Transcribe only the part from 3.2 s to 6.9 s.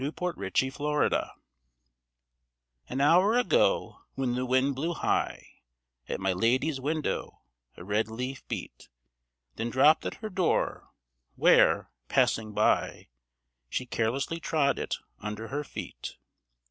ago when the wind blew high At my lady's